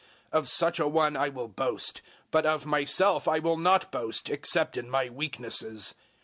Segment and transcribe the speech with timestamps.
[0.33, 2.01] 012:005 Of such a one I will boast;
[2.31, 5.93] but of myself I will not boast, except in my weaknesses.